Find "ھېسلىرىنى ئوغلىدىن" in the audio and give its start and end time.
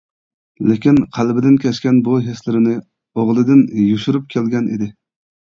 2.29-3.63